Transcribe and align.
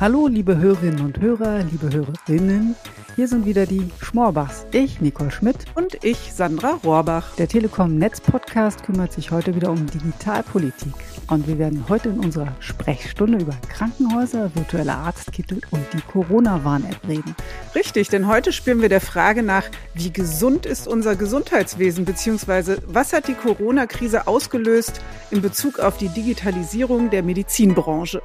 Hallo, 0.00 0.26
liebe 0.26 0.58
Hörerinnen 0.58 1.00
und 1.04 1.20
Hörer, 1.20 1.62
liebe 1.62 1.88
Hörerinnen. 1.88 2.74
Hier 3.14 3.28
sind 3.28 3.46
wieder 3.46 3.64
die 3.64 3.90
Schmorbachs. 4.02 4.66
Ich, 4.72 5.00
Nicole 5.00 5.30
Schmidt. 5.30 5.56
Und 5.76 6.02
ich, 6.02 6.32
Sandra 6.32 6.80
Rohrbach. 6.84 7.36
Der 7.36 7.46
Telekom 7.46 7.96
Netz 7.96 8.20
Podcast 8.20 8.82
kümmert 8.82 9.12
sich 9.12 9.30
heute 9.30 9.54
wieder 9.54 9.70
um 9.70 9.86
Digitalpolitik. 9.86 10.92
Und 11.28 11.46
wir 11.46 11.58
werden 11.58 11.84
heute 11.88 12.08
in 12.08 12.18
unserer 12.18 12.56
Sprechstunde 12.58 13.38
über 13.38 13.54
Krankenhäuser, 13.68 14.50
virtuelle 14.56 14.94
Arztkittel 14.94 15.60
und 15.70 15.84
die 15.92 16.00
Corona-Warn-App 16.00 17.06
reden. 17.06 17.36
Richtig, 17.76 18.08
denn 18.08 18.26
heute 18.26 18.52
spüren 18.52 18.82
wir 18.82 18.88
der 18.88 19.00
Frage 19.00 19.44
nach, 19.44 19.64
wie 19.94 20.12
gesund 20.12 20.66
ist 20.66 20.88
unser 20.88 21.14
Gesundheitswesen, 21.14 22.04
beziehungsweise 22.04 22.78
was 22.88 23.12
hat 23.12 23.28
die 23.28 23.34
Corona-Krise 23.34 24.26
ausgelöst 24.26 25.00
in 25.30 25.40
Bezug 25.40 25.78
auf 25.78 25.98
die 25.98 26.08
Digitalisierung 26.08 27.10
der 27.10 27.22
Medizinbranche. 27.22 28.20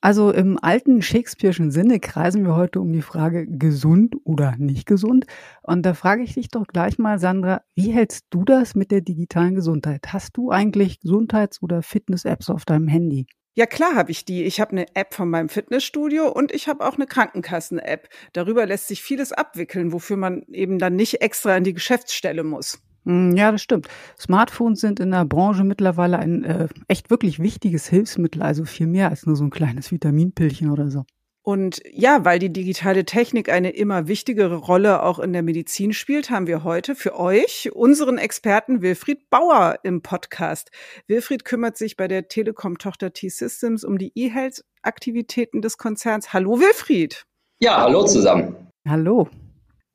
Also 0.00 0.30
im 0.30 0.58
alten 0.62 1.02
Shakespeare'schen 1.02 1.72
Sinne 1.72 1.98
kreisen 1.98 2.44
wir 2.44 2.54
heute 2.54 2.80
um 2.80 2.92
die 2.92 3.02
Frage 3.02 3.48
gesund 3.48 4.14
oder 4.22 4.54
nicht 4.56 4.86
gesund. 4.86 5.26
Und 5.62 5.84
da 5.84 5.92
frage 5.92 6.22
ich 6.22 6.34
dich 6.34 6.48
doch 6.48 6.68
gleich 6.68 6.98
mal, 6.98 7.18
Sandra, 7.18 7.62
wie 7.74 7.90
hältst 7.90 8.26
du 8.30 8.44
das 8.44 8.76
mit 8.76 8.92
der 8.92 9.00
digitalen 9.00 9.56
Gesundheit? 9.56 10.12
Hast 10.12 10.36
du 10.36 10.52
eigentlich 10.52 11.00
Gesundheits- 11.00 11.60
oder 11.62 11.82
Fitness-Apps 11.82 12.48
auf 12.48 12.64
deinem 12.64 12.86
Handy? 12.86 13.26
Ja, 13.56 13.66
klar 13.66 13.96
habe 13.96 14.12
ich 14.12 14.24
die. 14.24 14.44
Ich 14.44 14.60
habe 14.60 14.70
eine 14.70 14.86
App 14.94 15.14
von 15.14 15.28
meinem 15.28 15.48
Fitnessstudio 15.48 16.30
und 16.30 16.52
ich 16.52 16.68
habe 16.68 16.86
auch 16.86 16.94
eine 16.94 17.08
Krankenkassen-App. 17.08 18.08
Darüber 18.32 18.66
lässt 18.66 18.86
sich 18.86 19.02
vieles 19.02 19.32
abwickeln, 19.32 19.92
wofür 19.92 20.16
man 20.16 20.42
eben 20.52 20.78
dann 20.78 20.94
nicht 20.94 21.22
extra 21.22 21.56
in 21.56 21.64
die 21.64 21.74
Geschäftsstelle 21.74 22.44
muss. 22.44 22.80
Hm, 23.04 23.36
ja, 23.36 23.52
das 23.52 23.62
stimmt. 23.62 23.88
Smartphones 24.18 24.80
sind 24.80 25.00
in 25.00 25.10
der 25.10 25.24
Branche 25.24 25.64
mittlerweile 25.64 26.18
ein 26.18 26.44
äh, 26.44 26.68
echt 26.88 27.10
wirklich 27.10 27.38
wichtiges 27.38 27.88
Hilfsmittel, 27.88 28.42
also 28.42 28.64
viel 28.64 28.86
mehr 28.86 29.10
als 29.10 29.26
nur 29.26 29.36
so 29.36 29.44
ein 29.44 29.50
kleines 29.50 29.90
Vitaminpillchen 29.90 30.70
oder 30.70 30.90
so. 30.90 31.04
Und 31.48 31.80
ja, 31.90 32.26
weil 32.26 32.38
die 32.38 32.52
digitale 32.52 33.06
Technik 33.06 33.48
eine 33.48 33.70
immer 33.70 34.06
wichtigere 34.06 34.56
Rolle 34.56 35.02
auch 35.02 35.18
in 35.18 35.32
der 35.32 35.42
Medizin 35.42 35.94
spielt, 35.94 36.28
haben 36.28 36.46
wir 36.46 36.62
heute 36.62 36.94
für 36.94 37.18
euch 37.18 37.70
unseren 37.72 38.18
Experten 38.18 38.82
Wilfried 38.82 39.30
Bauer 39.30 39.78
im 39.82 40.02
Podcast. 40.02 40.70
Wilfried 41.06 41.46
kümmert 41.46 41.78
sich 41.78 41.96
bei 41.96 42.06
der 42.06 42.28
Telekom-Tochter 42.28 43.14
T-Systems 43.14 43.82
um 43.82 43.96
die 43.96 44.12
E-Health-Aktivitäten 44.14 45.62
des 45.62 45.78
Konzerns. 45.78 46.34
Hallo 46.34 46.60
Wilfried. 46.60 47.24
Ja, 47.60 47.80
hallo 47.80 48.04
zusammen. 48.04 48.54
Hallo. 48.86 49.30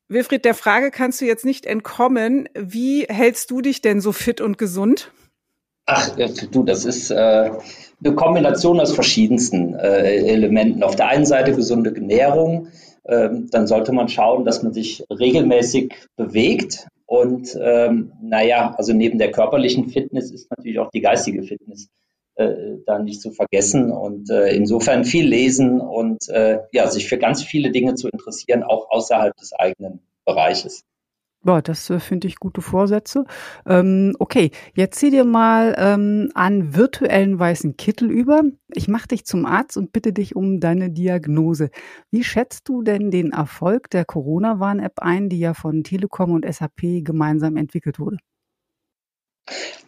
Wilfried, 0.07 0.45
der 0.45 0.53
Frage 0.53 0.91
kannst 0.91 1.21
du 1.21 1.25
jetzt 1.25 1.45
nicht 1.45 1.65
entkommen. 1.65 2.49
Wie 2.57 3.05
hältst 3.05 3.51
du 3.51 3.61
dich 3.61 3.81
denn 3.81 4.01
so 4.01 4.11
fit 4.11 4.41
und 4.41 4.57
gesund? 4.57 5.11
Ach, 5.85 6.17
äh, 6.17 6.29
du, 6.51 6.63
das 6.63 6.85
ist 6.85 7.11
äh, 7.11 7.15
eine 8.03 8.15
Kombination 8.15 8.79
aus 8.79 8.93
verschiedensten 8.93 9.75
äh, 9.75 10.17
Elementen. 10.17 10.83
Auf 10.83 10.95
der 10.95 11.07
einen 11.07 11.25
Seite 11.25 11.53
gesunde 11.53 11.93
Ernährung, 11.93 12.67
ähm, 13.05 13.49
dann 13.51 13.67
sollte 13.67 13.91
man 13.91 14.07
schauen, 14.07 14.45
dass 14.45 14.63
man 14.63 14.73
sich 14.73 15.03
regelmäßig 15.09 15.93
bewegt. 16.15 16.87
Und 17.05 17.57
ähm, 17.59 18.13
naja, 18.21 18.75
also 18.77 18.93
neben 18.93 19.17
der 19.17 19.31
körperlichen 19.31 19.89
Fitness 19.89 20.31
ist 20.31 20.49
natürlich 20.49 20.79
auch 20.79 20.89
die 20.89 21.01
geistige 21.01 21.43
Fitness 21.43 21.89
da 22.35 22.99
nicht 22.99 23.21
zu 23.21 23.31
vergessen. 23.31 23.91
Und 23.91 24.29
äh, 24.29 24.55
insofern 24.55 25.05
viel 25.05 25.27
lesen 25.27 25.81
und 25.81 26.27
äh, 26.29 26.59
ja, 26.71 26.87
sich 26.87 27.07
für 27.07 27.17
ganz 27.17 27.43
viele 27.43 27.71
Dinge 27.71 27.95
zu 27.95 28.07
interessieren, 28.07 28.63
auch 28.63 28.89
außerhalb 28.89 29.35
des 29.37 29.53
eigenen 29.53 29.99
Bereiches. 30.25 30.83
Boah, 31.45 31.61
das 31.61 31.89
äh, 31.89 31.99
finde 31.99 32.27
ich 32.27 32.37
gute 32.37 32.61
Vorsätze. 32.61 33.25
Ähm, 33.65 34.15
okay, 34.17 34.51
jetzt 34.75 34.97
zieh 34.99 35.09
dir 35.11 35.25
mal 35.25 35.75
ähm, 35.77 36.29
an 36.35 36.73
virtuellen 36.73 37.37
weißen 37.37 37.75
Kittel 37.75 38.09
über. 38.09 38.43
Ich 38.73 38.87
mache 38.87 39.09
dich 39.09 39.25
zum 39.25 39.45
Arzt 39.45 39.75
und 39.75 39.91
bitte 39.91 40.13
dich 40.13 40.37
um 40.37 40.61
deine 40.61 40.89
Diagnose. 40.89 41.69
Wie 42.11 42.23
schätzt 42.23 42.69
du 42.69 42.81
denn 42.81 43.11
den 43.11 43.31
Erfolg 43.33 43.89
der 43.89 44.05
Corona-Warn-App 44.05 44.99
ein, 44.99 45.27
die 45.27 45.39
ja 45.39 45.53
von 45.53 45.83
Telekom 45.83 46.31
und 46.31 46.45
SAP 46.45 47.03
gemeinsam 47.03 47.57
entwickelt 47.57 47.99
wurde? 47.99 48.17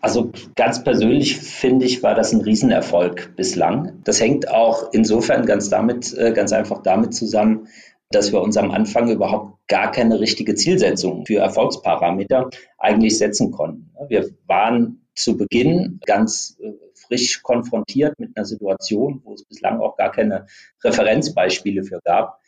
Also 0.01 0.31
ganz 0.55 0.83
persönlich 0.83 1.37
finde 1.37 1.85
ich, 1.85 2.03
war 2.03 2.13
das 2.13 2.33
ein 2.33 2.41
Riesenerfolg 2.41 3.35
bislang. 3.35 4.01
Das 4.03 4.19
hängt 4.19 4.49
auch 4.49 4.91
insofern 4.91 5.45
ganz 5.45 5.69
damit, 5.69 6.13
äh, 6.17 6.31
ganz 6.33 6.51
einfach 6.51 6.83
damit 6.83 7.13
zusammen, 7.13 7.67
dass 8.11 8.31
wir 8.31 8.41
uns 8.41 8.57
am 8.57 8.71
Anfang 8.71 9.09
überhaupt 9.09 9.67
gar 9.67 9.91
keine 9.91 10.19
richtige 10.19 10.55
Zielsetzung 10.55 11.25
für 11.25 11.39
Erfolgsparameter 11.39 12.49
eigentlich 12.77 13.17
setzen 13.17 13.51
konnten. 13.51 13.89
Wir 14.07 14.29
waren 14.45 15.07
zu 15.15 15.37
Beginn 15.37 15.99
ganz 16.05 16.57
äh, 16.61 16.73
frisch 16.93 17.41
konfrontiert 17.41 18.19
mit 18.19 18.35
einer 18.35 18.45
Situation, 18.45 19.21
wo 19.23 19.33
es 19.33 19.45
bislang 19.45 19.79
auch 19.79 19.95
gar 19.95 20.11
keine 20.11 20.45
Referenzbeispiele 20.83 21.83
für 21.83 21.99
gab. 22.03 22.39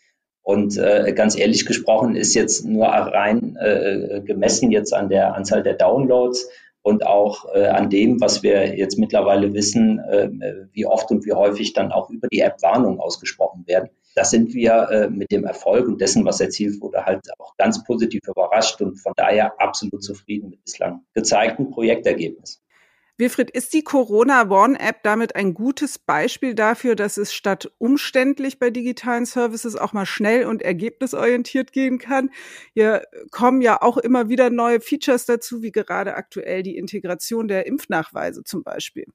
Und 0.41 0.77
äh, 0.77 1.11
ganz 1.13 1.37
ehrlich 1.37 1.65
gesprochen 1.65 2.15
ist 2.15 2.33
jetzt 2.33 2.63
nur 2.63 2.87
rein 2.87 3.57
äh, 3.57 4.21
gemessen 4.23 4.71
jetzt 4.71 4.93
an 4.93 5.09
der 5.09 5.35
Anzahl 5.35 5.63
der 5.63 5.73
Downloads 5.73 6.47
und 6.87 7.05
auch 7.05 7.53
äh, 7.53 7.65
an 7.67 7.89
dem, 7.89 8.21
was 8.21 8.43
wir 8.43 8.77
jetzt 8.77 8.97
mittlerweile 8.97 9.53
wissen, 9.53 9.99
äh, 9.99 10.29
wie 10.71 10.85
oft 10.85 11.11
und 11.11 11.25
wie 11.25 11.33
häufig 11.33 11.73
dann 11.73 11.91
auch 11.91 12.09
über 12.09 12.29
die 12.29 12.39
App 12.39 12.61
Warnungen 12.61 13.01
ausgesprochen 13.01 13.67
werden. 13.67 13.89
Da 14.15 14.23
sind 14.23 14.53
wir 14.53 14.87
äh, 14.89 15.09
mit 15.09 15.29
dem 15.29 15.43
Erfolg 15.43 15.85
und 15.89 15.99
dessen, 15.99 16.23
was 16.23 16.39
erzielt 16.39 16.79
wurde, 16.79 17.03
halt 17.03 17.19
auch 17.39 17.57
ganz 17.57 17.83
positiv 17.83 18.21
überrascht 18.25 18.81
und 18.81 18.95
von 18.95 19.11
daher 19.17 19.59
absolut 19.59 20.01
zufrieden 20.01 20.51
mit 20.51 20.63
bislang 20.63 21.01
gezeigten 21.13 21.71
Projektergebnissen. 21.71 22.61
Wilfried, 23.17 23.49
ist 23.49 23.73
die 23.73 23.83
Corona-Warn-App 23.83 25.01
damit 25.01 25.35
ein 25.35 25.53
gutes 25.53 25.97
Beispiel 25.97 26.53
dafür, 26.53 26.95
dass 26.95 27.17
es 27.17 27.33
statt 27.33 27.71
umständlich 27.79 28.59
bei 28.59 28.69
digitalen 28.69 29.25
Services 29.25 29.75
auch 29.75 29.91
mal 29.93 30.05
schnell 30.05 30.45
und 30.45 30.61
ergebnisorientiert 30.61 31.71
gehen 31.71 31.97
kann? 31.97 32.29
Hier 32.73 33.03
kommen 33.31 33.61
ja 33.61 33.81
auch 33.81 33.97
immer 33.97 34.29
wieder 34.29 34.49
neue 34.51 34.81
Features 34.81 35.25
dazu, 35.25 35.63
wie 35.63 35.71
gerade 35.71 36.15
aktuell 36.15 36.61
die 36.61 36.77
Integration 36.77 37.47
der 37.47 37.65
Impfnachweise 37.65 38.43
zum 38.43 38.63
Beispiel. 38.63 39.05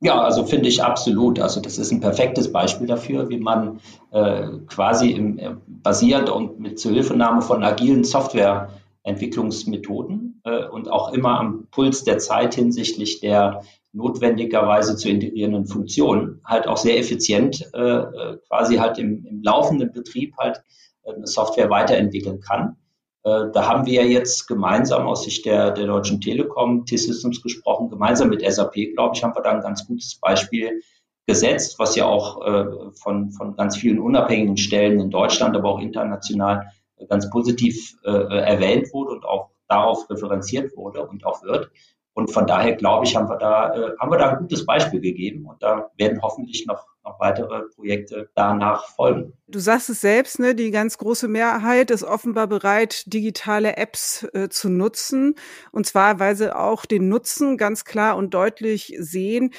Ja, 0.00 0.22
also 0.22 0.44
finde 0.44 0.68
ich 0.68 0.82
absolut. 0.82 1.40
Also 1.40 1.60
das 1.60 1.76
ist 1.76 1.90
ein 1.90 2.00
perfektes 2.00 2.52
Beispiel 2.52 2.86
dafür, 2.86 3.28
wie 3.28 3.38
man 3.38 3.80
äh, 4.12 4.46
quasi 4.68 5.10
im, 5.10 5.38
äh, 5.38 5.56
basiert 5.66 6.30
und 6.30 6.60
mit 6.60 6.78
Zuhilfenahme 6.78 7.42
von 7.42 7.64
agilen 7.64 8.04
Software 8.04 8.70
Entwicklungsmethoden 9.08 10.40
äh, 10.44 10.66
und 10.66 10.90
auch 10.90 11.12
immer 11.12 11.40
am 11.40 11.66
Puls 11.70 12.04
der 12.04 12.18
Zeit 12.18 12.54
hinsichtlich 12.54 13.20
der 13.20 13.62
notwendigerweise 13.92 14.96
zu 14.96 15.08
integrierenden 15.08 15.66
Funktionen 15.66 16.40
halt 16.44 16.68
auch 16.68 16.76
sehr 16.76 16.98
effizient 16.98 17.68
äh, 17.74 17.80
äh 17.80 18.38
quasi 18.48 18.76
halt 18.76 18.98
im, 18.98 19.24
im, 19.24 19.42
laufenden 19.42 19.92
Betrieb 19.92 20.36
halt 20.38 20.62
äh, 21.04 21.14
eine 21.14 21.26
Software 21.26 21.70
weiterentwickeln 21.70 22.40
kann. 22.40 22.76
Äh, 23.24 23.50
da 23.52 23.66
haben 23.66 23.86
wir 23.86 24.04
ja 24.04 24.08
jetzt 24.08 24.46
gemeinsam 24.46 25.06
aus 25.06 25.24
Sicht 25.24 25.46
der, 25.46 25.72
der 25.72 25.86
Deutschen 25.86 26.20
Telekom, 26.20 26.84
T-Systems 26.84 27.42
gesprochen, 27.42 27.90
gemeinsam 27.90 28.28
mit 28.28 28.42
SAP, 28.42 28.74
glaube 28.94 29.16
ich, 29.16 29.24
haben 29.24 29.34
wir 29.34 29.42
da 29.42 29.50
ein 29.50 29.62
ganz 29.62 29.86
gutes 29.86 30.16
Beispiel 30.20 30.82
gesetzt, 31.26 31.78
was 31.78 31.96
ja 31.96 32.06
auch 32.06 32.44
äh, 32.46 32.64
von, 32.94 33.32
von 33.32 33.56
ganz 33.56 33.76
vielen 33.76 33.98
unabhängigen 33.98 34.56
Stellen 34.56 35.00
in 35.00 35.10
Deutschland, 35.10 35.56
aber 35.56 35.68
auch 35.68 35.80
international 35.80 36.70
ganz 37.08 37.28
positiv 37.30 37.96
äh, 38.04 38.10
erwähnt 38.10 38.92
wurde 38.92 39.12
und 39.12 39.24
auch 39.24 39.50
darauf 39.68 40.08
referenziert 40.10 40.76
wurde 40.76 41.06
und 41.06 41.24
auch 41.24 41.42
wird. 41.42 41.70
Und 42.18 42.32
von 42.32 42.48
daher 42.48 42.74
glaube 42.74 43.06
ich, 43.06 43.14
haben 43.14 43.28
wir 43.28 43.36
da, 43.36 43.72
äh, 43.72 43.96
haben 44.00 44.10
wir 44.10 44.18
da 44.18 44.30
ein 44.30 44.38
gutes 44.38 44.66
Beispiel 44.66 45.00
gegeben 45.00 45.46
und 45.46 45.62
da 45.62 45.88
werden 45.98 46.20
hoffentlich 46.20 46.66
noch, 46.66 46.84
noch 47.04 47.20
weitere 47.20 47.62
Projekte 47.76 48.28
danach 48.34 48.88
folgen. 48.88 49.34
Du 49.46 49.60
sagst 49.60 49.88
es 49.88 50.00
selbst, 50.00 50.40
ne, 50.40 50.56
die 50.56 50.72
ganz 50.72 50.98
große 50.98 51.28
Mehrheit 51.28 51.92
ist 51.92 52.02
offenbar 52.02 52.48
bereit, 52.48 53.04
digitale 53.06 53.76
Apps 53.76 54.26
äh, 54.32 54.48
zu 54.48 54.68
nutzen. 54.68 55.36
Und 55.70 55.86
zwar, 55.86 56.18
weil 56.18 56.34
sie 56.34 56.52
auch 56.52 56.86
den 56.86 57.08
Nutzen 57.08 57.56
ganz 57.56 57.84
klar 57.84 58.16
und 58.16 58.34
deutlich 58.34 58.96
sehen. 58.98 59.52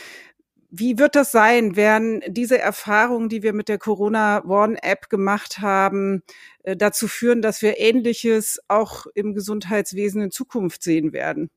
Wie 0.72 1.00
wird 1.00 1.16
das 1.16 1.32
sein? 1.32 1.76
Werden 1.76 2.22
diese 2.28 2.60
Erfahrungen, 2.60 3.28
die 3.28 3.42
wir 3.42 3.54
mit 3.54 3.70
der 3.70 3.80
Corona 3.80 4.44
Warn 4.46 4.76
App 4.76 5.10
gemacht 5.10 5.60
haben, 5.60 6.22
äh, 6.64 6.78
dazu 6.78 7.08
führen, 7.08 7.42
dass 7.42 7.64
wir 7.64 7.80
Ähnliches 7.80 8.60
auch 8.68 9.08
im 9.16 9.34
Gesundheitswesen 9.34 10.22
in 10.22 10.32
Zukunft 10.32 10.84
sehen 10.84 11.12
werden? 11.12 11.50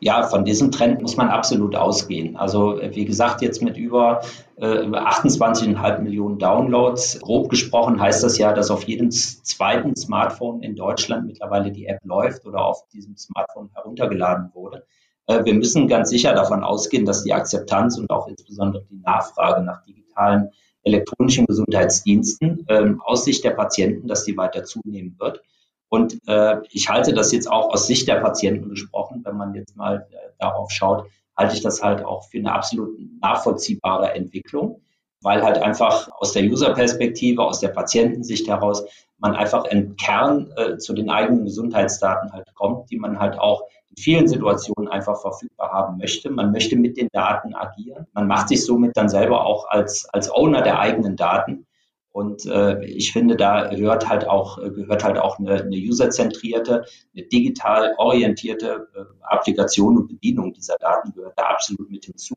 Ja, 0.00 0.22
von 0.28 0.44
diesem 0.44 0.70
Trend 0.70 1.02
muss 1.02 1.16
man 1.16 1.28
absolut 1.28 1.74
ausgehen. 1.74 2.36
Also 2.36 2.78
wie 2.82 3.04
gesagt, 3.04 3.42
jetzt 3.42 3.62
mit 3.62 3.76
über, 3.76 4.20
äh, 4.56 4.84
über 4.84 5.08
28,5 5.08 5.98
Millionen 6.00 6.38
Downloads. 6.38 7.20
Grob 7.20 7.48
gesprochen 7.48 8.00
heißt 8.00 8.22
das 8.22 8.38
ja, 8.38 8.52
dass 8.52 8.70
auf 8.70 8.84
jedem 8.84 9.10
zweiten 9.10 9.96
Smartphone 9.96 10.62
in 10.62 10.76
Deutschland 10.76 11.26
mittlerweile 11.26 11.72
die 11.72 11.86
App 11.86 11.98
läuft 12.04 12.46
oder 12.46 12.64
auf 12.64 12.86
diesem 12.92 13.16
Smartphone 13.16 13.70
heruntergeladen 13.74 14.50
wurde. 14.54 14.84
Äh, 15.28 15.44
wir 15.44 15.54
müssen 15.54 15.86
ganz 15.86 16.10
sicher 16.10 16.34
davon 16.34 16.64
ausgehen, 16.64 17.06
dass 17.06 17.22
die 17.22 17.32
Akzeptanz 17.32 17.96
und 17.96 18.10
auch 18.10 18.26
insbesondere 18.26 18.84
die 18.90 19.00
Nachfrage 19.04 19.62
nach 19.62 19.84
digitalen 19.84 20.50
elektronischen 20.82 21.46
Gesundheitsdiensten 21.46 22.66
ähm, 22.68 23.00
aus 23.04 23.24
Sicht 23.24 23.44
der 23.44 23.50
Patienten, 23.50 24.08
dass 24.08 24.24
die 24.24 24.36
weiter 24.36 24.64
zunehmen 24.64 25.14
wird. 25.18 25.42
Und 25.90 26.18
äh, 26.26 26.56
ich 26.70 26.88
halte 26.88 27.14
das 27.14 27.32
jetzt 27.32 27.50
auch 27.50 27.72
aus 27.72 27.86
Sicht 27.86 28.08
der 28.08 28.16
Patienten 28.16 28.68
gesprochen, 28.68 29.22
wenn 29.24 29.36
man 29.36 29.54
jetzt 29.54 29.76
mal 29.76 30.06
äh, 30.10 30.16
darauf 30.38 30.70
schaut, 30.70 31.06
halte 31.36 31.54
ich 31.54 31.62
das 31.62 31.82
halt 31.82 32.04
auch 32.04 32.24
für 32.28 32.38
eine 32.38 32.52
absolut 32.52 32.98
nachvollziehbare 33.20 34.12
Entwicklung. 34.14 34.80
weil 35.20 35.42
halt 35.42 35.58
einfach 35.58 36.08
aus 36.20 36.32
der 36.32 36.44
User-Perspektive, 36.44 37.42
aus 37.42 37.60
der 37.60 37.68
Patientensicht 37.68 38.46
heraus, 38.48 38.84
man 39.18 39.34
einfach 39.34 39.64
im 39.64 39.96
Kern 39.96 40.52
äh, 40.56 40.78
zu 40.78 40.92
den 40.94 41.10
eigenen 41.10 41.44
Gesundheitsdaten 41.44 42.32
halt 42.32 42.54
kommt, 42.54 42.90
die 42.90 42.98
man 42.98 43.18
halt 43.18 43.38
auch 43.38 43.64
vielen 43.98 44.28
Situationen 44.28 44.88
einfach 44.88 45.20
verfügbar 45.20 45.70
haben 45.72 45.98
möchte. 45.98 46.30
Man 46.30 46.52
möchte 46.52 46.76
mit 46.76 46.96
den 46.96 47.08
Daten 47.12 47.54
agieren. 47.54 48.06
Man 48.12 48.26
macht 48.26 48.48
sich 48.48 48.64
somit 48.64 48.96
dann 48.96 49.08
selber 49.08 49.44
auch 49.44 49.68
als, 49.68 50.08
als 50.12 50.30
Owner 50.30 50.62
der 50.62 50.78
eigenen 50.78 51.16
Daten. 51.16 51.66
Und 52.10 52.46
äh, 52.46 52.84
ich 52.84 53.12
finde, 53.12 53.36
da 53.36 53.68
gehört 53.68 54.08
halt 54.08 54.26
auch, 54.26 54.56
gehört 54.56 55.04
halt 55.04 55.18
auch 55.18 55.38
eine, 55.38 55.62
eine 55.62 55.76
userzentrierte, 55.76 56.84
eine 57.14 57.26
digital 57.26 57.94
orientierte 57.98 58.88
äh, 58.94 59.04
Applikation 59.22 59.98
und 59.98 60.08
Bedienung 60.08 60.52
dieser 60.52 60.76
Daten 60.78 61.12
gehört 61.12 61.34
da 61.36 61.44
absolut 61.44 61.90
mit 61.90 62.06
hinzu. 62.06 62.34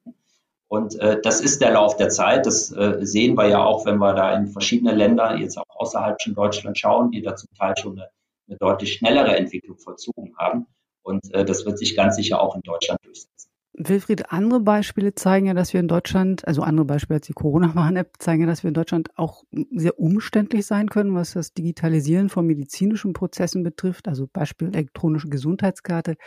Und 0.68 0.98
äh, 1.00 1.20
das 1.22 1.42
ist 1.42 1.62
der 1.62 1.72
Lauf 1.72 1.98
der 1.98 2.10
Zeit. 2.10 2.46
Das 2.46 2.72
äh, 2.72 3.00
sehen 3.02 3.36
wir 3.36 3.48
ja 3.48 3.64
auch, 3.64 3.86
wenn 3.86 3.98
wir 3.98 4.14
da 4.14 4.34
in 4.34 4.48
verschiedene 4.48 4.94
Länder, 4.94 5.36
jetzt 5.36 5.58
auch 5.58 5.66
außerhalb 5.68 6.22
von 6.22 6.34
Deutschland 6.34 6.78
schauen, 6.78 7.12
die 7.12 7.22
da 7.22 7.36
zum 7.36 7.50
Teil 7.58 7.76
schon 7.78 7.94
eine, 7.94 8.10
eine 8.48 8.58
deutlich 8.58 8.94
schnellere 8.94 9.36
Entwicklung 9.36 9.78
vollzogen 9.80 10.34
haben. 10.38 10.68
Und 11.04 11.34
äh, 11.34 11.46
das 11.46 11.66
wird 11.66 11.78
sich 11.78 11.96
ganz 11.96 12.16
sicher 12.16 12.42
auch 12.42 12.56
in 12.56 12.62
Deutschland 12.62 13.00
durchsetzen. 13.04 13.52
Wilfried, 13.74 14.34
andere 14.34 14.60
Beispiele 14.60 15.16
zeigen 15.16 15.46
ja, 15.46 15.54
dass 15.54 15.72
wir 15.72 15.80
in 15.80 15.88
Deutschland, 15.88 16.46
also 16.46 16.62
andere 16.62 16.86
Beispiele 16.86 17.18
als 17.18 17.28
die 17.28 17.34
Corona-Warn-App, 17.34 18.18
zeigen 18.20 18.42
ja, 18.42 18.48
dass 18.48 18.64
wir 18.64 18.68
in 18.68 18.74
Deutschland 18.74 19.10
auch 19.16 19.44
sehr 19.72 19.98
umständlich 19.98 20.66
sein 20.66 20.90
können, 20.90 21.16
was 21.16 21.34
das 21.34 21.54
Digitalisieren 21.54 22.28
von 22.28 22.46
medizinischen 22.46 23.14
Prozessen 23.14 23.64
betrifft. 23.64 24.10
Also 24.10 24.28
Beispiel 24.32 24.68
elektronische 24.68 25.30
Gesundheitskarte, 25.30 26.18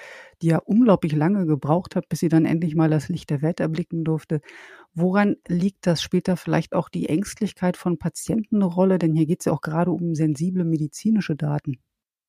die 0.40 0.48
ja 0.48 0.58
unglaublich 0.58 1.14
lange 1.14 1.44
gebraucht 1.44 1.96
hat, 1.96 2.08
bis 2.08 2.20
sie 2.20 2.30
dann 2.30 2.46
endlich 2.46 2.74
mal 2.76 2.88
das 2.88 3.10
Licht 3.10 3.28
der 3.28 3.42
Welt 3.42 3.60
erblicken 3.60 4.04
durfte. 4.04 4.40
Woran 4.94 5.36
liegt 5.46 5.86
das 5.86 6.00
später 6.00 6.38
vielleicht 6.38 6.72
auch 6.72 6.88
die 6.88 7.10
Ängstlichkeit 7.10 7.76
von 7.76 7.98
Patienten 7.98 8.56
eine 8.56 8.66
Rolle? 8.66 8.98
Denn 8.98 9.14
hier 9.14 9.26
geht 9.26 9.40
es 9.40 9.44
ja 9.44 9.52
auch 9.52 9.60
gerade 9.60 9.90
um 9.90 10.14
sensible 10.14 10.64
medizinische 10.64 11.36
Daten. 11.36 11.76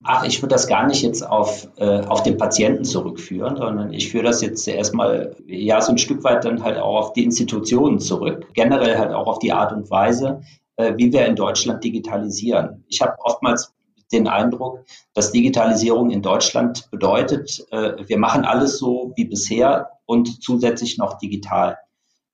Ach, 0.04 0.24
ich 0.24 0.42
würde 0.42 0.54
das 0.54 0.68
gar 0.68 0.86
nicht 0.86 1.02
jetzt 1.02 1.28
auf, 1.28 1.68
äh, 1.78 2.02
auf 2.02 2.22
den 2.22 2.38
Patienten 2.38 2.84
zurückführen, 2.84 3.56
sondern 3.58 3.92
ich 3.92 4.12
führe 4.12 4.26
das 4.26 4.42
jetzt 4.42 4.68
erstmal 4.68 5.36
ja 5.48 5.82
so 5.82 5.92
ein 5.92 5.98
Stück 5.98 6.24
weit 6.24 6.46
dann 6.46 6.64
halt 6.64 6.78
auch 6.78 7.00
auf 7.00 7.14
die 7.14 7.24
Institutionen 7.24 8.00
zurück, 8.00 8.48
generell 8.54 8.98
halt 8.98 9.14
auch 9.14 9.28
auf 9.28 9.40
die 9.40 9.52
Art 9.52 9.72
und 9.72 9.90
Weise, 9.90 10.42
äh, 10.76 10.94
wie 10.98 11.12
wir 11.12 11.26
in 11.26 11.36
Deutschland 11.36 11.84
digitalisieren. 11.84 12.84
Ich 12.88 13.02
habe 13.02 13.16
oftmals 13.20 13.74
den 14.12 14.28
Eindruck, 14.28 14.86
dass 15.14 15.32
Digitalisierung 15.32 16.12
in 16.12 16.22
Deutschland 16.22 16.90
bedeutet, 16.92 17.66
äh, 17.72 17.94
wir 18.08 18.20
machen 18.20 18.46
alles 18.46 18.78
so 18.78 19.14
wie 19.16 19.26
bisher 19.26 19.90
und 20.06 20.44
zusätzlich 20.44 20.98
noch 20.98 21.18
digital. 21.18 21.78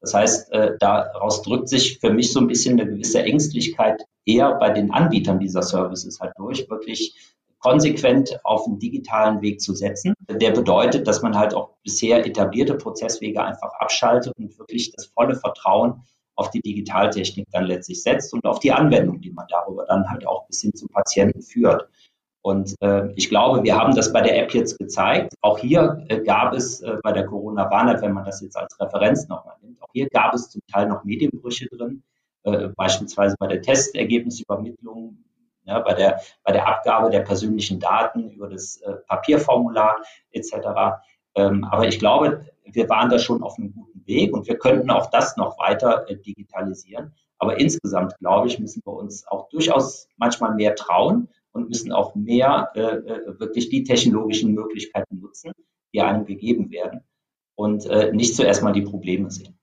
Das 0.01 0.13
heißt, 0.13 0.51
äh, 0.51 0.77
daraus 0.79 1.43
drückt 1.43 1.69
sich 1.69 1.99
für 1.99 2.11
mich 2.11 2.33
so 2.33 2.39
ein 2.39 2.47
bisschen 2.47 2.79
eine 2.79 2.89
gewisse 2.89 3.23
Ängstlichkeit 3.23 4.03
eher 4.25 4.55
bei 4.55 4.71
den 4.71 4.91
Anbietern 4.91 5.39
dieser 5.39 5.61
Services 5.61 6.19
halt 6.19 6.33
durch, 6.37 6.69
wirklich 6.69 7.15
konsequent 7.61 8.39
auf 8.43 8.65
den 8.65 8.79
digitalen 8.79 9.41
Weg 9.41 9.61
zu 9.61 9.73
setzen. 9.73 10.13
Der 10.29 10.51
bedeutet, 10.51 11.07
dass 11.07 11.21
man 11.21 11.37
halt 11.37 11.53
auch 11.53 11.69
bisher 11.83 12.25
etablierte 12.25 12.75
Prozesswege 12.75 13.43
einfach 13.43 13.71
abschaltet 13.79 14.33
und 14.37 14.57
wirklich 14.59 14.91
das 14.91 15.05
volle 15.07 15.35
Vertrauen 15.35 16.01
auf 16.35 16.49
die 16.49 16.61
Digitaltechnik 16.61 17.47
dann 17.51 17.65
letztlich 17.65 18.01
setzt 18.01 18.33
und 18.33 18.45
auf 18.45 18.59
die 18.59 18.71
Anwendung, 18.71 19.21
die 19.21 19.31
man 19.31 19.45
darüber 19.49 19.85
dann 19.85 20.09
halt 20.09 20.25
auch 20.25 20.47
bis 20.47 20.61
hin 20.61 20.73
zum 20.73 20.89
Patienten 20.89 21.41
führt. 21.41 21.87
Und 22.41 22.73
äh, 22.81 23.09
ich 23.15 23.29
glaube, 23.29 23.63
wir 23.63 23.75
haben 23.75 23.95
das 23.95 24.11
bei 24.11 24.21
der 24.21 24.41
App 24.41 24.53
jetzt 24.55 24.79
gezeigt. 24.79 25.35
Auch 25.41 25.59
hier 25.59 26.03
äh, 26.07 26.21
gab 26.21 26.53
es 26.53 26.81
äh, 26.81 26.97
bei 27.03 27.11
der 27.11 27.25
Corona-Warn-App, 27.25 28.01
wenn 28.01 28.13
man 28.13 28.25
das 28.25 28.41
jetzt 28.41 28.57
als 28.57 28.79
Referenz 28.79 29.27
nochmal 29.27 29.55
nimmt, 29.61 29.79
auch 29.81 29.89
hier 29.93 30.07
gab 30.09 30.33
es 30.33 30.49
zum 30.49 30.61
Teil 30.71 30.87
noch 30.87 31.03
Medienbrüche 31.03 31.67
drin, 31.67 32.01
äh, 32.43 32.69
beispielsweise 32.69 33.35
bei 33.37 33.45
der 33.45 33.61
Testergebnisübermittlung 33.61 35.17
ja, 35.63 35.79
bei, 35.79 35.93
der, 35.93 36.21
bei 36.43 36.51
der 36.51 36.67
Abgabe 36.67 37.09
der 37.09 37.21
persönlichen 37.21 37.79
Daten 37.79 38.29
über 38.29 38.49
das 38.49 38.77
äh, 38.77 38.93
Papierformular 39.07 40.01
etc. 40.31 40.53
Ähm, 41.35 41.63
aber 41.65 41.87
ich 41.87 41.99
glaube, 41.99 42.45
wir 42.65 42.89
waren 42.89 43.09
da 43.09 43.19
schon 43.19 43.43
auf 43.43 43.57
einem 43.57 43.73
guten 43.73 44.05
Weg 44.05 44.33
und 44.33 44.47
wir 44.47 44.57
könnten 44.57 44.89
auch 44.89 45.09
das 45.09 45.37
noch 45.37 45.57
weiter 45.59 46.09
äh, 46.09 46.17
digitalisieren. 46.17 47.13
Aber 47.37 47.59
insgesamt, 47.59 48.17
glaube 48.19 48.47
ich, 48.47 48.59
müssen 48.59 48.81
wir 48.85 48.93
uns 48.93 49.27
auch 49.27 49.49
durchaus 49.49 50.07
manchmal 50.17 50.53
mehr 50.55 50.75
trauen 50.75 51.29
und 51.51 51.69
müssen 51.69 51.91
auch 51.91 52.15
mehr 52.15 52.69
äh, 52.75 52.81
äh 52.81 53.39
wirklich 53.39 53.69
die 53.69 53.83
technologischen 53.83 54.53
Möglichkeiten 54.53 55.19
nutzen, 55.19 55.51
die 55.93 56.01
einem 56.01 56.25
gegeben 56.25 56.69
werden 56.71 57.03
und 57.55 57.85
äh, 57.85 58.11
nicht 58.13 58.35
zuerst 58.35 58.63
mal 58.63 58.73
die 58.73 58.83
Probleme 58.83 59.29
sehen. 59.31 59.57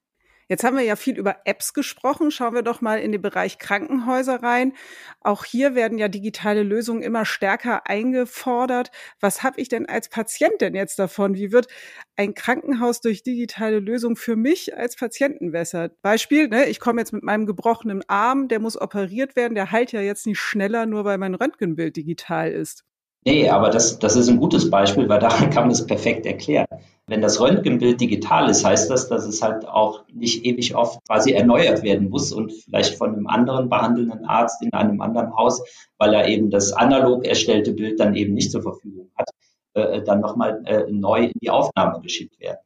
Jetzt 0.48 0.64
haben 0.64 0.76
wir 0.76 0.84
ja 0.84 0.96
viel 0.96 1.18
über 1.18 1.36
Apps 1.44 1.74
gesprochen. 1.74 2.30
Schauen 2.30 2.54
wir 2.54 2.62
doch 2.62 2.80
mal 2.80 2.98
in 3.00 3.12
den 3.12 3.20
Bereich 3.20 3.58
Krankenhäuser 3.58 4.42
rein. 4.42 4.72
Auch 5.20 5.44
hier 5.44 5.74
werden 5.74 5.98
ja 5.98 6.08
digitale 6.08 6.62
Lösungen 6.62 7.02
immer 7.02 7.26
stärker 7.26 7.86
eingefordert. 7.86 8.90
Was 9.20 9.42
habe 9.42 9.60
ich 9.60 9.68
denn 9.68 9.86
als 9.86 10.08
Patient 10.08 10.60
denn 10.60 10.74
jetzt 10.74 10.98
davon? 10.98 11.34
Wie 11.34 11.52
wird 11.52 11.68
ein 12.16 12.34
Krankenhaus 12.34 13.00
durch 13.02 13.22
digitale 13.22 13.78
Lösung 13.78 14.16
für 14.16 14.36
mich 14.36 14.74
als 14.76 14.96
Patienten 14.96 15.52
besser? 15.52 15.90
Beispiel, 16.00 16.48
ne, 16.48 16.64
ich 16.66 16.80
komme 16.80 17.00
jetzt 17.02 17.12
mit 17.12 17.22
meinem 17.22 17.44
gebrochenen 17.44 18.02
Arm, 18.08 18.48
der 18.48 18.60
muss 18.60 18.80
operiert 18.80 19.36
werden, 19.36 19.54
der 19.54 19.70
heilt 19.70 19.92
ja 19.92 20.00
jetzt 20.00 20.26
nicht 20.26 20.40
schneller, 20.40 20.86
nur 20.86 21.04
weil 21.04 21.18
mein 21.18 21.34
Röntgenbild 21.34 21.96
digital 21.96 22.50
ist. 22.50 22.84
Nee, 23.24 23.48
aber 23.48 23.70
das, 23.70 23.98
das 23.98 24.16
ist 24.16 24.28
ein 24.28 24.38
gutes 24.38 24.70
Beispiel, 24.70 25.08
weil 25.08 25.18
daran 25.18 25.50
kann 25.50 25.64
man 25.64 25.72
es 25.72 25.86
perfekt 25.86 26.24
erklären. 26.24 26.66
Wenn 27.06 27.22
das 27.22 27.40
Röntgenbild 27.40 28.00
digital 28.00 28.48
ist, 28.50 28.64
heißt 28.64 28.90
das, 28.90 29.08
dass 29.08 29.24
es 29.26 29.42
halt 29.42 29.66
auch 29.66 30.04
nicht 30.12 30.44
ewig 30.44 30.74
oft 30.76 31.00
quasi 31.06 31.32
erneuert 31.32 31.82
werden 31.82 32.10
muss 32.10 32.32
und 32.32 32.52
vielleicht 32.52 32.96
von 32.96 33.14
einem 33.14 33.26
anderen 33.26 33.68
behandelnden 33.68 34.24
Arzt 34.26 34.62
in 34.62 34.72
einem 34.72 35.00
anderen 35.00 35.34
Haus, 35.34 35.62
weil 35.96 36.12
er 36.14 36.28
eben 36.28 36.50
das 36.50 36.72
analog 36.72 37.24
erstellte 37.24 37.72
Bild 37.72 37.98
dann 37.98 38.14
eben 38.14 38.34
nicht 38.34 38.50
zur 38.52 38.62
Verfügung 38.62 39.10
hat, 39.16 39.30
äh, 39.74 40.02
dann 40.02 40.20
nochmal 40.20 40.62
äh, 40.66 40.84
neu 40.90 41.24
in 41.24 41.32
die 41.42 41.50
Aufnahme 41.50 42.00
geschickt 42.00 42.38
werden. 42.40 42.58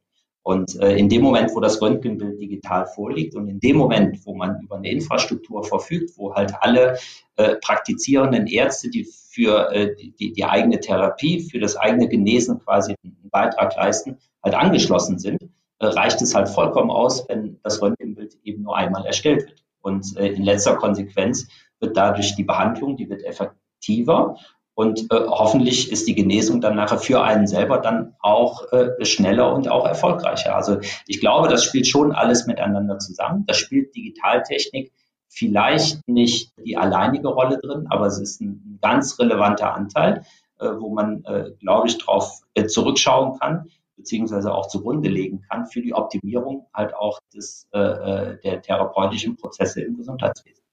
Und 0.43 0.77
äh, 0.81 0.97
in 0.97 1.07
dem 1.07 1.21
Moment, 1.21 1.55
wo 1.55 1.61
das 1.61 1.81
Röntgenbild 1.81 2.39
digital 2.41 2.85
vorliegt 2.85 3.33
und 3.33 3.47
in 3.47 3.61
dem 3.61 3.77
Moment, 3.77 4.19
wo 4.25 4.35
man 4.35 4.59
über 4.61 4.75
eine 4.75 4.91
Infrastruktur 4.91 5.63
verfügt, 5.63 6.17
wo 6.17 6.35
halt 6.35 6.53
alle 6.59 6.97
äh, 7.37 7.55
praktizierenden 7.55 8.47
Ärzte, 8.47 8.89
die 8.89 9.07
für 9.33 9.71
äh, 9.71 9.95
die, 9.95 10.33
die 10.33 10.45
eigene 10.45 10.79
Therapie, 10.79 11.41
für 11.41 11.59
das 11.59 11.75
eigene 11.75 12.07
Genesen 12.07 12.59
quasi 12.59 12.95
einen 13.03 13.29
Beitrag 13.31 13.75
leisten, 13.75 14.17
halt 14.43 14.55
angeschlossen 14.55 15.17
sind, 15.17 15.41
äh, 15.79 15.87
reicht 15.87 16.21
es 16.21 16.35
halt 16.35 16.49
vollkommen 16.49 16.91
aus, 16.91 17.27
wenn 17.27 17.59
das 17.63 17.81
Röntgenbild 17.81 18.37
eben 18.43 18.63
nur 18.63 18.77
einmal 18.77 19.05
erstellt 19.05 19.47
wird. 19.47 19.63
Und 19.81 20.15
äh, 20.17 20.27
in 20.27 20.43
letzter 20.43 20.75
Konsequenz 20.75 21.47
wird 21.79 21.97
dadurch 21.97 22.35
die 22.35 22.43
Behandlung, 22.43 22.95
die 22.95 23.09
wird 23.09 23.23
effektiver 23.23 24.37
und 24.75 25.11
äh, 25.11 25.25
hoffentlich 25.27 25.91
ist 25.91 26.07
die 26.07 26.15
Genesung 26.15 26.59
dann 26.59 26.75
nachher 26.75 26.97
für 26.97 27.23
einen 27.23 27.45
selber 27.45 27.77
dann 27.77 28.15
auch 28.19 28.71
äh, 28.71 29.05
schneller 29.05 29.53
und 29.53 29.69
auch 29.69 29.85
erfolgreicher. 29.85 30.55
Also 30.55 30.79
ich 31.05 31.19
glaube, 31.19 31.47
das 31.47 31.63
spielt 31.63 31.87
schon 31.87 32.11
alles 32.11 32.47
miteinander 32.47 32.97
zusammen. 32.97 33.45
Das 33.45 33.57
spielt 33.57 33.95
Digitaltechnik 33.95 34.91
vielleicht 35.33 36.07
nicht 36.07 36.53
die 36.63 36.77
alleinige 36.77 37.29
Rolle 37.29 37.59
drin, 37.59 37.87
aber 37.89 38.05
es 38.05 38.19
ist 38.19 38.41
ein, 38.41 38.79
ganz 38.81 39.17
relevanter 39.19 39.73
Anteil, 39.73 40.25
äh, 40.59 40.67
wo 40.77 40.93
man, 40.93 41.23
äh, 41.25 41.51
glaube 41.59 41.87
ich, 41.87 41.97
darauf 41.97 42.41
äh, 42.53 42.65
zurückschauen 42.65 43.39
kann 43.39 43.67
beziehungsweise 43.95 44.53
auch 44.53 44.67
zugrunde 44.67 45.07
legen 45.07 45.41
kann 45.49 45.67
für 45.67 45.81
die 45.81 45.93
Optimierung 45.93 46.65
halt 46.73 46.95
auch 46.95 47.19
des, 47.33 47.67
äh 47.71 48.37
der 48.43 48.61
therapeutischen 48.61 49.37
Prozesse 49.37 49.81
im 49.81 49.95
Gesundheitswesen. 49.95 50.63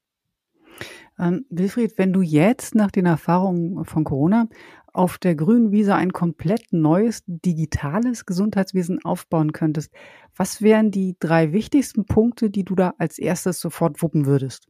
Ähm, 1.20 1.44
Wilfried, 1.50 1.98
wenn 1.98 2.14
du 2.14 2.22
jetzt 2.22 2.74
nach 2.74 2.90
den 2.90 3.04
Erfahrungen 3.04 3.84
von 3.84 4.04
Corona 4.04 4.48
auf 4.92 5.18
der 5.18 5.34
grünen 5.34 5.70
Wiese 5.70 5.94
ein 5.94 6.12
komplett 6.12 6.72
neues 6.72 7.22
digitales 7.26 8.26
Gesundheitswesen 8.26 9.04
aufbauen 9.04 9.52
könntest, 9.52 9.92
was 10.36 10.62
wären 10.62 10.90
die 10.90 11.16
drei 11.18 11.52
wichtigsten 11.52 12.04
Punkte, 12.04 12.50
die 12.50 12.64
du 12.64 12.74
da 12.74 12.94
als 12.98 13.18
erstes 13.18 13.60
sofort 13.60 14.02
wuppen 14.02 14.26
würdest? 14.26 14.66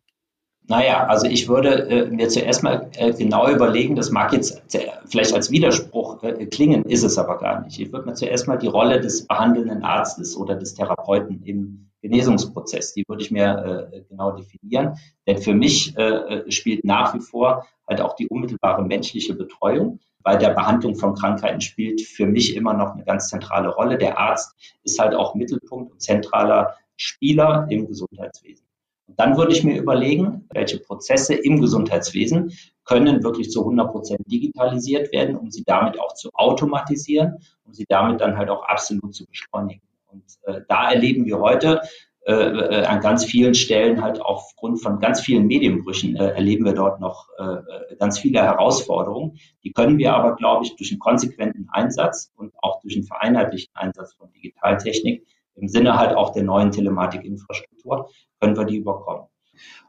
Naja, 0.71 1.07
also 1.07 1.27
ich 1.27 1.49
würde 1.49 1.89
äh, 1.89 2.11
mir 2.11 2.29
zuerst 2.29 2.63
mal 2.63 2.91
äh, 2.97 3.13
genau 3.13 3.51
überlegen, 3.51 3.97
das 3.97 4.13
mag 4.13 4.33
jetzt 4.33 4.63
vielleicht 5.07 5.35
als 5.35 5.51
Widerspruch 5.51 6.23
äh, 6.23 6.47
klingen, 6.47 6.85
ist 6.85 7.03
es 7.03 7.19
aber 7.19 7.39
gar 7.39 7.65
nicht. 7.65 7.81
Ich 7.81 7.93
würde 7.93 8.07
mir 8.07 8.15
zuerst 8.15 8.47
mal 8.47 8.57
die 8.57 8.69
Rolle 8.69 9.01
des 9.01 9.27
behandelnden 9.27 9.83
Arztes 9.83 10.37
oder 10.37 10.55
des 10.55 10.75
Therapeuten 10.75 11.43
im 11.43 11.90
Genesungsprozess, 12.03 12.95
die 12.95 13.05
würde 13.07 13.23
ich 13.23 13.31
mir 13.31 13.91
äh, 13.93 14.03
genau 14.09 14.33
definieren. 14.33 14.97
Denn 15.27 15.39
für 15.39 15.55
mich 15.55 15.97
äh, 15.97 16.51
spielt 16.51 16.85
nach 16.85 17.15
wie 17.15 17.21
vor 17.21 17.67
halt 17.89 18.01
auch 18.01 18.15
die 18.15 18.29
unmittelbare 18.29 18.83
menschliche 18.83 19.35
Betreuung. 19.35 20.01
Bei 20.23 20.37
der 20.37 20.51
Behandlung 20.51 20.97
von 20.97 21.15
Krankheiten 21.15 21.61
spielt 21.61 22.01
für 22.01 22.27
mich 22.27 22.55
immer 22.55 22.75
noch 22.75 22.95
eine 22.95 23.05
ganz 23.05 23.29
zentrale 23.29 23.69
Rolle. 23.69 23.99
Der 23.99 24.19
Arzt 24.19 24.55
ist 24.83 24.99
halt 24.99 25.15
auch 25.15 25.35
Mittelpunkt 25.35 25.93
und 25.93 26.01
zentraler 26.01 26.75
Spieler 26.97 27.67
im 27.71 27.87
Gesundheitswesen. 27.87 28.67
Dann 29.17 29.37
würde 29.37 29.53
ich 29.53 29.65
mir 29.65 29.79
überlegen, 29.79 30.47
welche 30.51 30.79
Prozesse 30.79 31.35
im 31.35 31.61
Gesundheitswesen 31.61 32.53
können 32.85 33.23
wirklich 33.23 33.51
zu 33.51 33.61
100 33.61 33.91
Prozent 33.91 34.21
digitalisiert 34.27 35.13
werden, 35.13 35.37
um 35.37 35.51
sie 35.51 35.65
damit 35.65 35.99
auch 35.99 36.15
zu 36.15 36.31
automatisieren, 36.33 37.39
um 37.65 37.73
sie 37.73 37.87
damit 37.89 38.21
dann 38.21 38.37
halt 38.37 38.51
auch 38.51 38.63
absolut 38.65 39.15
zu 39.15 39.27
beschleunigen. 39.27 39.83
Und 40.13 40.25
äh, 40.45 40.61
da 40.69 40.91
erleben 40.91 41.25
wir 41.25 41.39
heute 41.39 41.81
äh, 42.27 42.33
äh, 42.33 42.85
an 42.85 43.01
ganz 43.01 43.25
vielen 43.25 43.55
Stellen 43.55 44.03
halt 44.03 44.21
aufgrund 44.21 44.83
von 44.83 44.99
ganz 45.01 45.23
vielen 45.23 45.47
Medienbrüchen 45.47 46.17
äh, 46.17 46.33
erleben 46.33 46.67
wir 46.67 46.75
dort 46.75 47.01
noch 47.01 47.29
äh, 47.39 47.45
äh, 47.45 47.97
ganz 47.99 48.19
viele 48.19 48.43
Herausforderungen. 48.43 49.39
Die 49.65 49.73
können 49.73 49.97
wir 49.97 50.15
aber, 50.15 50.37
glaube 50.37 50.65
ich, 50.65 50.77
durch 50.77 50.91
einen 50.91 51.01
konsequenten 51.01 51.69
Einsatz 51.73 52.31
und 52.37 52.53
auch 52.59 52.81
durch 52.83 52.95
einen 52.95 53.05
vereinheitlichten 53.05 53.75
Einsatz 53.75 54.13
von 54.15 54.31
Digitaltechnik 54.33 55.27
im 55.55 55.69
Sinne 55.69 55.97
halt 55.97 56.15
auch 56.15 56.33
der 56.33 56.43
neuen 56.43 56.71
Telematikinfrastruktur, 56.71 58.11
können 58.39 58.57
wir 58.57 58.65
die 58.65 58.77
überkommen. 58.77 59.27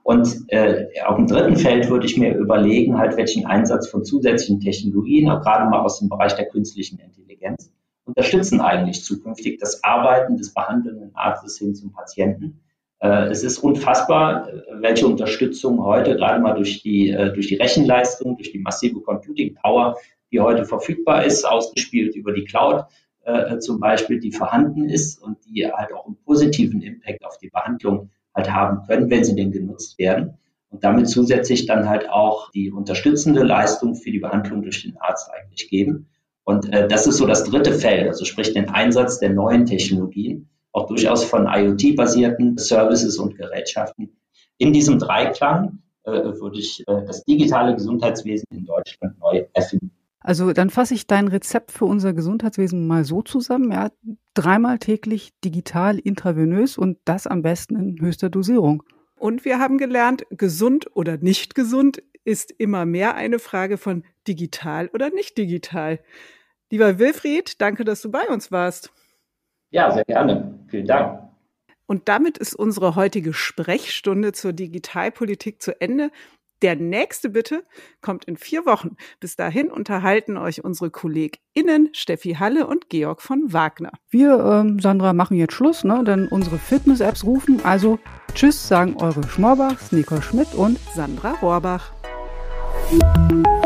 Und 0.03 0.45
äh, 0.47 0.87
auf 1.05 1.17
dem 1.17 1.27
dritten 1.27 1.57
Feld 1.57 1.89
würde 1.89 2.05
ich 2.05 2.17
mir 2.17 2.33
überlegen, 2.35 2.97
halt 2.97 3.17
welchen 3.17 3.45
Einsatz 3.45 3.89
von 3.89 4.03
zusätzlichen 4.03 4.59
Technologien, 4.59 5.27
gerade 5.27 5.69
mal 5.69 5.81
aus 5.81 5.99
dem 5.99 6.09
Bereich 6.09 6.33
der 6.35 6.47
künstlichen 6.47 6.99
Intelligenz, 6.99 7.71
unterstützen 8.05 8.61
eigentlich 8.61 9.03
zukünftig 9.03 9.59
das 9.59 9.83
Arbeiten 9.83 10.37
des 10.37 10.53
behandelnden 10.53 11.15
Arztes 11.15 11.57
hin 11.57 11.75
zum 11.75 11.91
Patienten. 11.91 12.61
Äh, 12.99 13.27
es 13.29 13.43
ist 13.43 13.59
unfassbar, 13.59 14.47
welche 14.79 15.07
Unterstützung 15.07 15.83
heute 15.83 16.15
gerade 16.15 16.39
mal 16.39 16.53
durch 16.53 16.81
die, 16.81 17.09
äh, 17.09 17.33
durch 17.33 17.47
die 17.47 17.55
Rechenleistung, 17.55 18.37
durch 18.37 18.51
die 18.51 18.59
massive 18.59 19.01
Computing 19.01 19.55
Power, 19.55 19.97
die 20.31 20.39
heute 20.39 20.65
verfügbar 20.65 21.25
ist, 21.25 21.45
ausgespielt 21.45 22.15
über 22.15 22.33
die 22.33 22.45
Cloud 22.45 22.85
äh, 23.23 23.59
zum 23.59 23.79
Beispiel, 23.79 24.19
die 24.19 24.31
vorhanden 24.31 24.89
ist 24.89 25.21
und 25.21 25.37
die 25.45 25.65
halt 25.65 25.93
auch 25.93 26.05
einen 26.05 26.17
positiven 26.25 26.81
Impact 26.81 27.23
auf 27.25 27.37
die 27.37 27.49
Behandlung 27.49 28.09
halt 28.33 28.51
haben 28.51 28.85
können, 28.87 29.09
wenn 29.09 29.23
sie 29.23 29.35
denn 29.35 29.51
genutzt 29.51 29.97
werden. 29.99 30.37
Und 30.69 30.83
damit 30.83 31.09
zusätzlich 31.09 31.65
dann 31.65 31.89
halt 31.89 32.09
auch 32.09 32.49
die 32.51 32.71
unterstützende 32.71 33.43
Leistung 33.43 33.95
für 33.95 34.09
die 34.09 34.19
Behandlung 34.19 34.61
durch 34.61 34.83
den 34.83 34.97
Arzt 34.97 35.29
eigentlich 35.31 35.69
geben. 35.69 36.07
Und 36.43 36.71
äh, 36.73 36.87
das 36.87 37.07
ist 37.07 37.17
so 37.17 37.25
das 37.25 37.43
dritte 37.43 37.73
Feld, 37.73 38.07
also 38.07 38.25
sprich 38.25 38.53
den 38.53 38.69
Einsatz 38.69 39.19
der 39.19 39.29
neuen 39.29 39.65
Technologien, 39.65 40.49
auch 40.71 40.87
durchaus 40.87 41.23
von 41.23 41.47
IoT-basierten 41.47 42.57
Services 42.57 43.17
und 43.17 43.37
Gerätschaften. 43.37 44.17
In 44.57 44.73
diesem 44.73 44.99
Dreiklang 44.99 45.79
äh, 46.03 46.11
würde 46.11 46.59
ich 46.59 46.83
äh, 46.87 47.05
das 47.05 47.23
digitale 47.23 47.75
Gesundheitswesen 47.75 48.47
in 48.51 48.65
Deutschland 48.65 49.19
neu 49.19 49.45
erfinden. 49.53 49.91
Also 50.19 50.53
dann 50.53 50.69
fasse 50.69 50.93
ich 50.93 51.07
dein 51.07 51.27
Rezept 51.27 51.71
für 51.71 51.85
unser 51.85 52.13
Gesundheitswesen 52.13 52.85
mal 52.85 53.03
so 53.05 53.23
zusammen. 53.23 53.71
Ja, 53.71 53.89
dreimal 54.35 54.77
täglich 54.77 55.31
digital 55.43 55.97
intravenös 55.97 56.77
und 56.77 56.99
das 57.05 57.25
am 57.25 57.41
besten 57.41 57.75
in 57.75 58.01
höchster 58.01 58.29
Dosierung. 58.29 58.83
Und 59.17 59.45
wir 59.45 59.59
haben 59.59 59.77
gelernt, 59.77 60.23
gesund 60.29 60.87
oder 60.95 61.17
nicht 61.17 61.53
gesund 61.53 62.01
ist 62.23 62.51
immer 62.57 62.85
mehr 62.85 63.15
eine 63.15 63.39
Frage 63.39 63.77
von 63.77 64.03
digital 64.27 64.89
oder 64.93 65.09
nicht 65.09 65.37
digital. 65.37 65.99
Lieber 66.69 66.99
Wilfried, 66.99 67.61
danke, 67.61 67.83
dass 67.83 68.01
du 68.01 68.11
bei 68.11 68.27
uns 68.27 68.51
warst. 68.51 68.91
Ja, 69.71 69.91
sehr 69.91 70.05
gerne. 70.05 70.59
Vielen 70.69 70.85
Dank. 70.85 71.31
Und 71.85 72.07
damit 72.07 72.37
ist 72.37 72.55
unsere 72.55 72.95
heutige 72.95 73.33
Sprechstunde 73.33 74.31
zur 74.31 74.53
Digitalpolitik 74.53 75.61
zu 75.61 75.79
Ende. 75.81 76.11
Der 76.61 76.75
nächste 76.75 77.29
bitte 77.29 77.63
kommt 78.01 78.25
in 78.25 78.37
vier 78.37 78.65
Wochen. 78.65 78.95
Bis 79.19 79.35
dahin 79.35 79.71
unterhalten 79.71 80.37
euch 80.37 80.63
unsere 80.63 80.91
KollegInnen 80.91 81.89
Steffi 81.93 82.35
Halle 82.35 82.67
und 82.67 82.89
Georg 82.89 83.21
von 83.21 83.51
Wagner. 83.51 83.91
Wir, 84.09 84.39
ähm, 84.39 84.79
Sandra, 84.79 85.13
machen 85.13 85.35
jetzt 85.35 85.53
Schluss, 85.53 85.83
ne? 85.83 86.03
denn 86.05 86.27
unsere 86.27 86.59
Fitness-Apps 86.59 87.25
rufen. 87.25 87.65
Also 87.65 87.99
Tschüss, 88.35 88.67
sagen 88.67 88.95
eure 88.97 89.23
Schmorbachs, 89.27 89.91
Nicole 89.91 90.21
Schmidt 90.21 90.53
und 90.53 90.79
Sandra 90.93 91.31
Rohrbach. 91.41 91.91
you 92.91 93.60